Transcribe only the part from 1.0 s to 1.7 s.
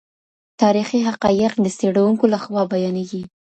حقايق د